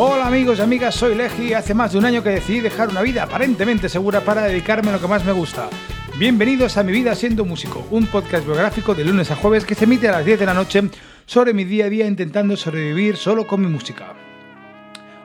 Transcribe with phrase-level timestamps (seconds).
[0.00, 1.54] Hola amigos y amigas, soy Legi.
[1.54, 4.92] Hace más de un año que decidí dejar una vida aparentemente segura para dedicarme a
[4.92, 5.68] lo que más me gusta.
[6.16, 9.86] Bienvenidos a Mi Vida Siendo Músico, un podcast biográfico de lunes a jueves que se
[9.86, 10.88] emite a las 10 de la noche
[11.26, 14.14] sobre mi día a día intentando sobrevivir solo con mi música.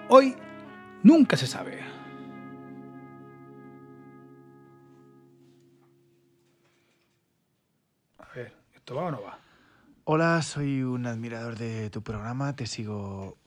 [0.09, 0.36] Hoy
[1.04, 1.80] nunca se sabe.
[8.18, 9.38] A ver, ¿esto va o no va?
[10.05, 13.38] Hola, soy un admirador de tu programa, te sigo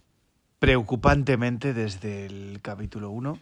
[0.67, 3.39] preocupantemente desde el capítulo 1.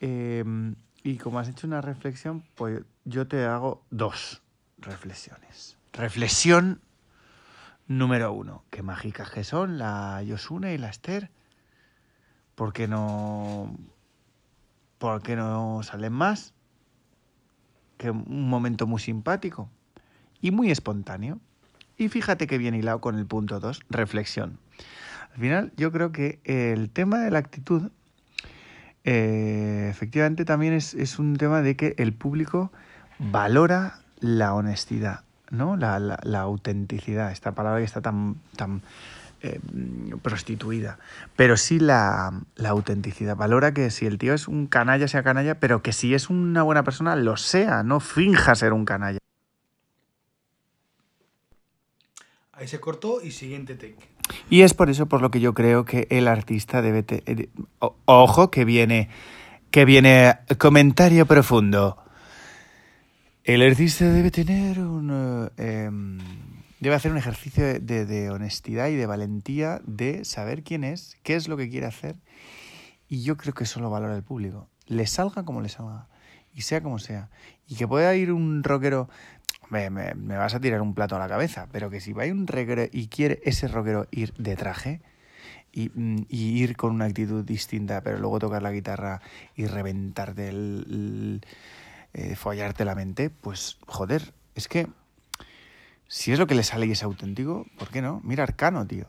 [0.00, 4.40] Em, y como has hecho una reflexión, pues yo te hago dos
[4.78, 5.76] reflexiones.
[5.92, 6.80] Reflexión
[7.88, 8.64] número uno.
[8.70, 11.30] Qué mágicas que son la Yosune y la Esther.
[12.54, 13.76] ¿Por qué no,
[14.96, 16.54] por qué no salen más?
[17.98, 19.68] Que un momento muy simpático
[20.40, 21.38] y muy espontáneo.
[21.98, 24.58] Y fíjate que bien hilado con el punto 2, reflexión.
[25.34, 27.90] Al final yo creo que el tema de la actitud
[29.04, 32.70] eh, efectivamente también es, es, un tema de que el público
[33.18, 35.76] valora la honestidad, ¿no?
[35.76, 38.82] La, la, autenticidad, esta palabra que está tan, tan
[39.40, 39.60] eh,
[40.20, 40.98] prostituida,
[41.36, 43.36] pero sí la, la, autenticidad.
[43.36, 46.62] Valora que si el tío es un canalla, sea canalla, pero que si es una
[46.62, 49.18] buena persona, lo sea, no finja ser un canalla.
[52.52, 54.17] Ahí se cortó y siguiente take.
[54.50, 57.02] Y es por eso por lo que yo creo que el artista debe...
[57.02, 57.22] Te...
[57.26, 57.48] eh,
[58.04, 59.08] Ojo, que viene,
[59.70, 61.98] que viene comentario profundo.
[63.44, 65.50] El artista debe tener un...
[65.56, 65.90] Eh,
[66.80, 71.34] debe hacer un ejercicio de, de, honestidad y de valentía de saber quién es, qué
[71.34, 72.16] es lo que quiere hacer.
[73.08, 74.68] Y yo creo que eso lo valora el público.
[74.86, 76.08] Le salga como le salga.
[76.54, 77.30] Y sea como sea.
[77.66, 79.08] Y que pueda ir un rockero
[79.70, 82.46] me, me, vas a tirar un plato a la cabeza, pero que si va un
[82.46, 85.00] rockero y quiere ese rockero ir de traje
[85.72, 85.90] y,
[86.28, 89.20] y, ir con una actitud distinta, pero luego tocar la guitarra
[89.54, 91.40] y reventarte el
[92.14, 94.88] eh, follarte la mente, pues joder, es que
[96.08, 98.20] si es lo que le sale y es auténtico, ¿por qué no?
[98.24, 99.06] Mira Arcano, tío,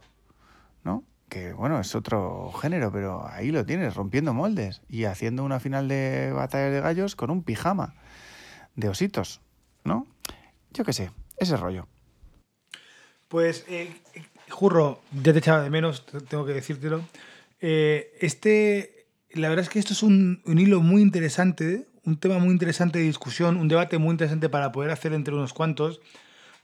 [0.84, 1.04] ¿no?
[1.30, 5.88] Que bueno, es otro género, pero ahí lo tienes, rompiendo moldes y haciendo una final
[5.88, 7.96] de batalla de gallos con un pijama
[8.76, 9.40] de ositos,
[9.86, 10.06] ¿no?
[10.72, 11.88] Yo qué sé, ese rollo.
[13.28, 13.94] Pues, eh,
[14.50, 17.04] Jurro, ya te echaba de menos, tengo que decírtelo.
[17.62, 22.40] Eh, este, la verdad es que esto es un, un, hilo muy interesante, un tema
[22.40, 26.02] muy interesante de discusión, un debate muy interesante para poder hacer entre unos cuantos.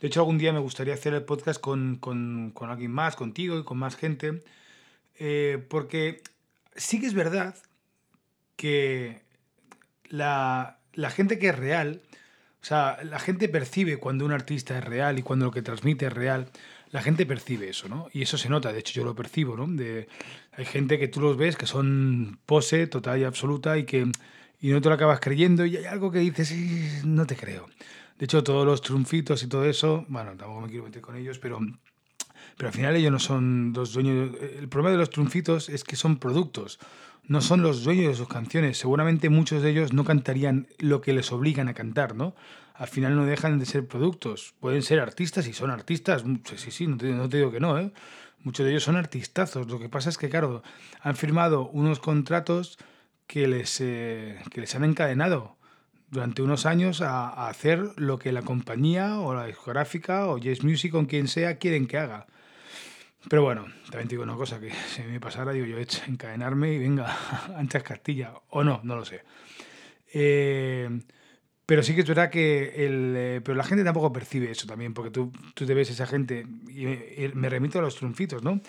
[0.01, 3.57] De hecho, algún día me gustaría hacer el podcast con, con, con alguien más, contigo
[3.57, 4.43] y con más gente,
[5.17, 6.21] eh, porque
[6.75, 7.55] sí que es verdad
[8.55, 9.21] que
[10.09, 12.01] la, la gente que es real,
[12.65, 16.07] o sea, la gente percibe cuando un artista es real y cuando lo que transmite
[16.07, 16.47] es real.
[16.89, 18.07] La gente percibe eso, ¿no?
[18.11, 19.67] Y eso se nota, de hecho yo lo percibo, ¿no?
[19.67, 20.07] De,
[20.51, 24.07] hay gente que tú los ves que son pose total y absoluta y que
[24.59, 27.67] y no te lo acabas creyendo y hay algo que dices, sí, no te creo.
[28.17, 31.37] De hecho, todos los triunfitos y todo eso, bueno, tampoco me quiero meter con ellos,
[31.37, 31.59] pero,
[32.57, 34.31] pero al final ellos no son los dueños.
[34.59, 36.79] El problema de los triunfitos es que son productos
[37.27, 38.77] no son los dueños de sus canciones.
[38.77, 42.35] Seguramente muchos de ellos no cantarían lo que les obligan a cantar, ¿no?
[42.73, 44.53] Al final no dejan de ser productos.
[44.59, 46.23] Pueden ser artistas y son artistas.
[46.55, 47.91] Sí, sí, no te, no te digo que no, ¿eh?
[48.43, 49.67] Muchos de ellos son artistazos.
[49.67, 50.61] Lo que pasa es que, claro,
[51.01, 52.77] han firmado unos contratos
[53.27, 55.55] que les, eh, que les han encadenado
[56.11, 60.63] durante unos años a, a, hacer lo que la compañía o la discográfica o Yes
[60.63, 62.27] Music o quien sea quieren que haga.
[63.29, 65.77] Pero bueno, también te digo una cosa, que si me pasara, digo yo,
[66.07, 67.15] encadenarme y venga,
[67.57, 68.33] anchas Castilla.
[68.49, 69.21] O no, no lo sé.
[70.13, 70.89] Eh,
[71.65, 74.93] pero sí que es verdad que el, eh, pero la gente tampoco percibe eso también,
[74.93, 76.85] porque tú, tú te ves esa gente, y
[77.33, 78.61] me, remito a los triunfitos, ¿no?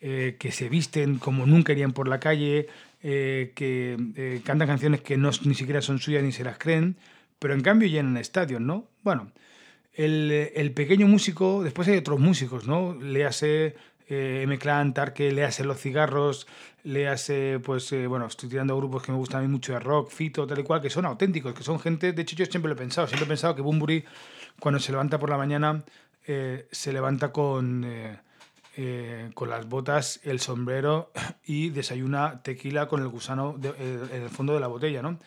[0.00, 2.68] Eh, que se visten como nunca irían por la calle,
[3.00, 6.96] que cantan canciones que no, ni siquiera son suyas ni se las creen,
[7.38, 8.88] pero en cambio llenan estadios, ¿no?
[9.02, 9.30] Bueno,
[9.92, 12.94] el, el, pequeño músico, después hay otros músicos, ¿no?
[12.94, 13.76] Léase
[14.08, 16.46] eh, M-Clan, Tarque, léase Los Cigarros,
[16.84, 20.10] léase, pues, eh, bueno, estoy tirando grupos que me gustan a mí mucho de rock,
[20.10, 22.74] Fito, tal y cual, que son auténticos, que son gente, de hecho yo siempre lo
[22.74, 24.04] he pensado, siempre he pensado que Bumburi,
[24.60, 25.82] cuando se levanta por la mañana,
[26.26, 27.84] eh, se levanta con,
[28.76, 31.10] eh, con las botas, el sombrero
[31.46, 33.70] y desayuna tequila con el gusano de,
[34.12, 35.18] en el fondo de la botella, ¿no?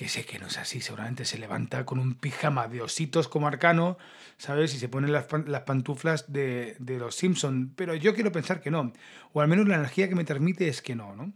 [0.00, 3.46] Que sé que no es así, seguramente se levanta con un pijama de ositos como
[3.46, 3.98] arcano,
[4.38, 4.74] ¿sabes?
[4.74, 8.70] Y se pone las, las pantuflas de, de los Simpson pero yo quiero pensar que
[8.70, 8.94] no,
[9.34, 11.34] o al menos la energía que me transmite es que no, ¿no?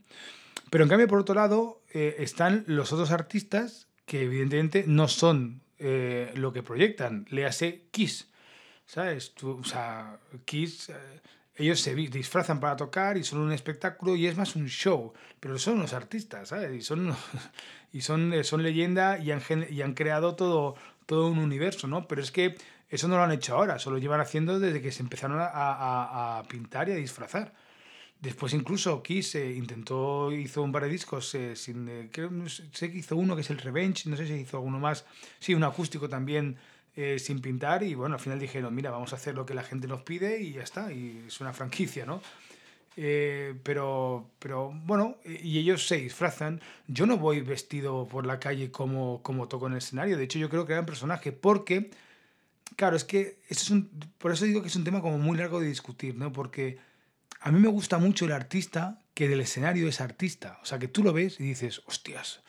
[0.71, 5.61] Pero en cambio, por otro lado, eh, están los otros artistas que evidentemente no son
[5.79, 8.31] eh, lo que proyectan, le hace Kiss,
[8.87, 9.35] ¿sabes?
[9.35, 10.89] Tú, o sea, Kiss...
[10.89, 10.95] Eh,
[11.57, 15.59] ellos se disfrazan para tocar y son un espectáculo y es más un show, pero
[15.59, 16.75] son unos artistas, ¿sabes?
[16.75, 17.15] Y son,
[17.93, 20.75] y son, eh, son leyenda y han, y han creado todo,
[21.07, 22.09] todo un universo, ¿no?
[22.09, 22.57] Pero es que
[22.91, 25.47] eso no lo han hecho ahora, eso lo llevan haciendo desde que se empezaron a,
[25.47, 27.53] a- a pintar y a disfrazar.
[28.21, 32.49] Después incluso Kiss eh, intentó, hizo un par de discos, eh, sin, eh, creo, no
[32.49, 35.05] sé que hizo uno que es el Revenge, no sé si hizo alguno más,
[35.41, 36.57] sí, un acústico también
[36.97, 39.63] eh, sin pintar y bueno, al final dijeron, mira, vamos a hacer lo que la
[39.63, 42.23] gente nos pide y ya está, y es una franquicia, ¿no?
[42.97, 46.61] Eh, pero, pero bueno, y ellos se disfrazan.
[46.87, 50.39] Yo no voy vestido por la calle como, como toco en el escenario, de hecho
[50.39, 51.91] yo creo que era un personaje porque,
[52.77, 55.37] claro, es que eso es un, por eso digo que es un tema como muy
[55.37, 56.33] largo de discutir, ¿no?
[56.33, 56.79] Porque
[57.41, 60.59] a mí me gusta mucho el artista que del escenario es artista.
[60.63, 62.41] O sea, que tú lo ves y dices, hostias,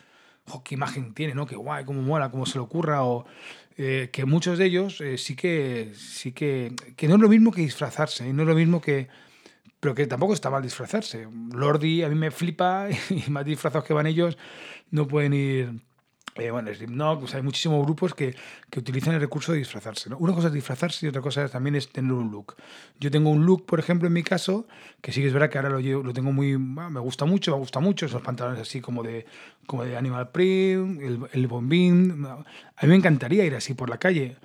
[0.48, 1.46] jo, qué imagen tiene, ¿no?
[1.46, 3.04] Qué guay, cómo mola, cómo se le ocurra.
[3.04, 3.26] O
[3.78, 7.52] eh, que muchos de ellos eh, sí que sí que, que no es lo mismo
[7.52, 9.08] que disfrazarse, y no es lo mismo que.
[9.80, 11.28] Pero que tampoco está mal disfrazarse.
[11.54, 14.38] Lordi a mí me flipa y más disfrazados que van ellos
[14.92, 15.74] no pueden ir.
[16.38, 18.36] Eh, bueno, Slipknot, pues hay muchísimos grupos que,
[18.70, 20.10] que utilizan el recurso de disfrazarse.
[20.10, 20.18] ¿no?
[20.18, 22.56] Una cosa es disfrazarse y otra cosa también es tener un look.
[23.00, 24.68] Yo tengo un look, por ejemplo, en mi caso,
[25.02, 26.58] que sí que es verdad que ahora lo, llevo- lo tengo muy...
[26.58, 29.26] me gusta mucho, me gusta mucho, esos pantalones así como de,
[29.66, 32.26] como de Animal Print, el, el bombín.
[32.26, 32.36] A
[32.82, 34.36] mí me encantaría ir así por la calle.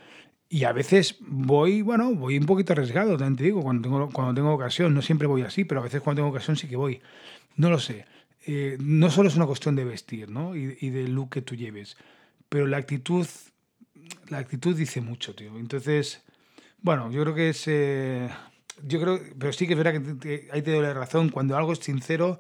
[0.49, 4.35] Y a veces voy, bueno, voy un poquito arriesgado, también te digo, cuando tengo, cuando
[4.35, 4.95] tengo ocasión.
[4.95, 7.01] No siempre voy así, pero a veces cuando tengo ocasión sí que voy.
[7.57, 8.07] No lo sé.
[8.53, 10.57] Eh, no solo es una cuestión de vestir, ¿no?
[10.57, 11.97] Y, y del look que tú lleves.
[12.49, 13.25] Pero la actitud,
[14.29, 15.57] la actitud dice mucho, tío.
[15.59, 16.23] Entonces,
[16.83, 17.63] bueno, yo creo que es...
[17.69, 18.29] eh,
[18.83, 21.29] yo creo, pero sí que es verdad que te- ahí te doy la razón.
[21.29, 22.39] Cuando algo es sincero,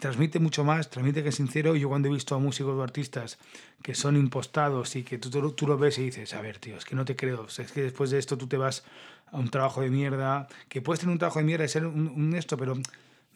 [0.00, 1.74] transmite mucho más, transmite que es sincero.
[1.76, 3.38] Y yo cuando he visto a músicos o artistas
[3.82, 6.76] que son impostados y que tú, tú, tú lo ves y dices, a ver, tío,
[6.76, 7.46] es que no te creo.
[7.46, 8.84] Es que después de esto tú te vas
[9.32, 12.08] a un trabajo de mierda, que puedes tener un trabajo de mierda y ser un,
[12.08, 12.74] un esto, pero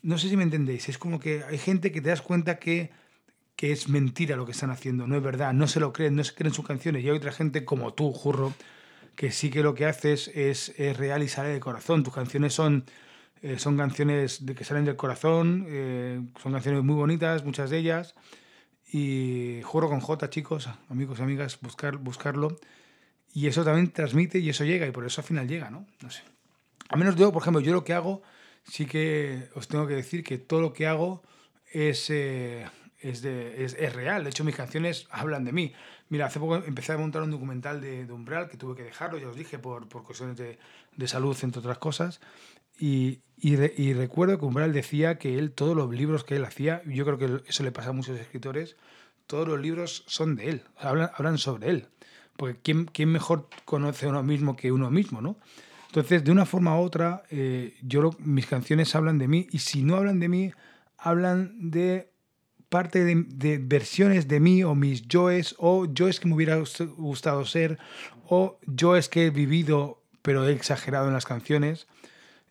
[0.02, 0.88] no sé si me entendéis.
[0.88, 2.90] Es como que hay gente que te das cuenta que,
[3.56, 6.24] que es mentira lo que están haciendo, no es verdad, no se lo creen, no
[6.24, 7.04] se creen sus canciones.
[7.04, 8.52] Y hay otra gente como tú, Jurro,
[9.14, 12.02] que sí que lo que haces es, es real y sale del corazón.
[12.02, 12.84] Tus canciones son,
[13.42, 17.78] eh, son canciones de que salen del corazón, eh, son canciones muy bonitas, muchas de
[17.78, 18.14] ellas.
[18.92, 22.58] Y Jurro con J, chicos, amigos y amigas, buscar, buscarlo.
[23.32, 25.86] Y eso también transmite y eso llega, y por eso al final llega, ¿no?
[26.02, 26.22] No sé.
[26.90, 28.22] A menos yo, por ejemplo, yo lo que hago,
[28.64, 31.22] sí que os tengo que decir que todo lo que hago
[31.72, 32.66] es, eh,
[32.98, 34.24] es, de- es, es real.
[34.24, 35.72] De hecho, mis canciones hablan de mí.
[36.08, 39.18] Mira, hace poco empecé a montar un documental de, de Umbral que tuve que dejarlo,
[39.18, 40.58] ya os dije, por, por cuestiones de,
[40.96, 42.20] de salud, entre otras cosas.
[42.78, 46.44] Y, y, re- y recuerdo que Umbral decía que él, todos los libros que él
[46.44, 48.76] hacía, yo creo que eso le pasa a muchos escritores,
[49.26, 51.86] todos los libros son de él, hablan, hablan sobre él.
[52.36, 55.36] Porque ¿quién, quién mejor conoce a uno mismo que uno mismo, no?
[55.92, 59.58] Entonces, de una forma u otra, eh, yo lo- mis canciones hablan de mí y
[59.58, 60.50] si no hablan de mí,
[60.96, 62.08] hablan de
[62.70, 67.44] parte de, versiones de mí o mis yoes o yoes que me hubiera gust- gustado
[67.44, 67.78] ser
[68.26, 71.86] o yoes que he vivido pero he exagerado en las canciones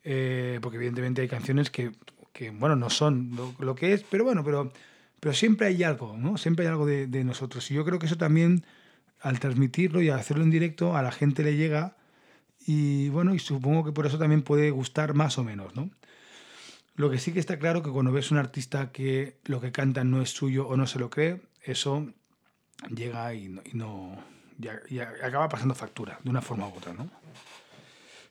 [0.04, 1.94] eh, porque evidentemente hay canciones que,
[2.34, 4.72] que, bueno, no son lo, lo que es, pero bueno, pero,
[5.20, 6.38] pero siempre hay algo, ¿no?
[6.38, 7.70] Siempre hay algo de, de nosotros.
[7.72, 8.64] Y yo creo que eso también,
[9.20, 11.96] al transmitirlo y al hacerlo en directo, a la gente le llega
[12.68, 15.90] y bueno, y supongo que por eso también puede gustar más o menos, ¿no?
[16.96, 20.04] Lo que sí que está claro que cuando ves un artista que lo que canta
[20.04, 22.08] no es suyo o no se lo cree, eso
[22.94, 24.18] llega y no, y no-
[25.24, 27.10] acaba pasando factura de una forma u otra, ¿no?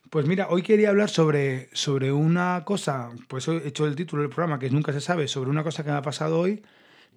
[0.09, 4.29] Pues mira, hoy quería hablar sobre, sobre una cosa, pues he hecho el título del
[4.29, 6.63] programa, que Nunca se sabe, sobre una cosa que me ha pasado hoy,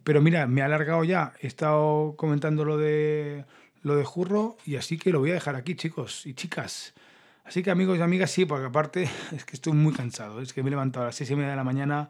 [0.04, 3.44] pero mira, me ha alargado ya, he estado comentando lo de,
[3.84, 6.94] lo de Jurro y así que lo voy a dejar aquí, chicos y chicas.
[7.44, 10.62] Así que amigos y amigas, sí, porque aparte es que estoy muy cansado, es que
[10.62, 12.08] me he levantado a las seis y media de la mañana,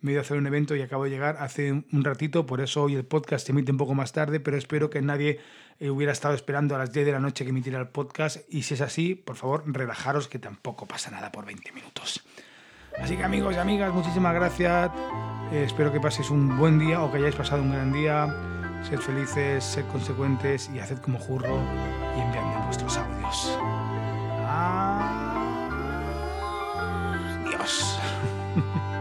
[0.00, 2.60] me he ido a hacer un evento y acabo de llegar hace un ratito, por
[2.60, 5.40] eso hoy el podcast se emite un poco más tarde, pero espero que nadie
[5.80, 8.62] eh, hubiera estado esperando a las 10 de la noche que emitiera el podcast y
[8.62, 12.22] si es así, por favor, relajaros que tampoco pasa nada por 20 minutos.
[13.00, 14.90] Así que amigos y amigas, muchísimas gracias.
[15.52, 18.57] Eh, espero que paséis un buen día o que hayáis pasado un gran día.
[18.82, 21.60] Sed felices, sed consecuentes y haced como jurro
[22.16, 23.58] y enviadme vuestros audios.
[27.44, 27.98] Adiós.